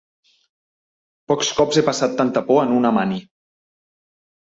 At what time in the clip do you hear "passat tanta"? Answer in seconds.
1.91-2.47